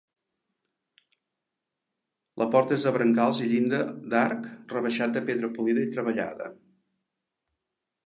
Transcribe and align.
La 2.43 2.49
porta 2.57 2.75
és 2.79 2.87
de 2.89 2.95
brancals 2.97 3.43
i 3.43 3.51
llinda 3.53 3.83
d'arc 4.15 4.51
rebaixat 4.75 5.17
de 5.19 5.27
pedra 5.31 5.55
polida 5.61 5.89
i 5.89 5.95
treballada. 5.97 6.53